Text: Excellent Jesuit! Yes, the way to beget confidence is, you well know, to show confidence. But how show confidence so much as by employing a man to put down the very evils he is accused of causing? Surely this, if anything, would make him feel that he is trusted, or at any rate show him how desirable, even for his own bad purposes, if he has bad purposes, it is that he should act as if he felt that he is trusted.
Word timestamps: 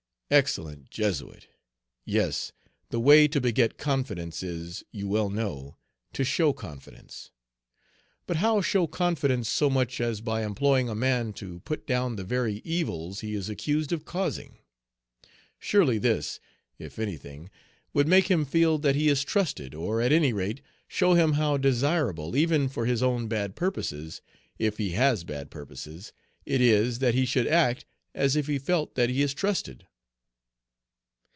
Excellent 0.33 0.89
Jesuit! 0.89 1.49
Yes, 2.05 2.53
the 2.89 3.01
way 3.01 3.27
to 3.27 3.41
beget 3.41 3.77
confidence 3.77 4.41
is, 4.41 4.81
you 4.89 5.05
well 5.09 5.29
know, 5.29 5.75
to 6.13 6.23
show 6.23 6.53
confidence. 6.53 7.31
But 8.27 8.37
how 8.37 8.61
show 8.61 8.87
confidence 8.87 9.49
so 9.49 9.69
much 9.69 9.99
as 9.99 10.21
by 10.21 10.45
employing 10.45 10.87
a 10.87 10.95
man 10.95 11.33
to 11.33 11.59
put 11.65 11.85
down 11.85 12.15
the 12.15 12.23
very 12.23 12.61
evils 12.63 13.19
he 13.19 13.33
is 13.35 13.49
accused 13.49 13.91
of 13.91 14.05
causing? 14.05 14.59
Surely 15.59 15.97
this, 15.97 16.39
if 16.79 16.97
anything, 16.97 17.49
would 17.91 18.07
make 18.07 18.31
him 18.31 18.45
feel 18.45 18.77
that 18.77 18.95
he 18.95 19.09
is 19.09 19.25
trusted, 19.25 19.75
or 19.75 19.99
at 19.99 20.13
any 20.13 20.31
rate 20.31 20.61
show 20.87 21.13
him 21.13 21.33
how 21.33 21.57
desirable, 21.57 22.37
even 22.37 22.69
for 22.69 22.85
his 22.85 23.03
own 23.03 23.27
bad 23.27 23.57
purposes, 23.57 24.21
if 24.57 24.77
he 24.77 24.91
has 24.91 25.25
bad 25.25 25.51
purposes, 25.51 26.13
it 26.45 26.61
is 26.61 26.99
that 26.99 27.15
he 27.15 27.25
should 27.25 27.47
act 27.47 27.83
as 28.15 28.37
if 28.37 28.47
he 28.47 28.57
felt 28.57 28.95
that 28.95 29.09
he 29.09 29.21
is 29.21 29.33
trusted. 29.33 29.85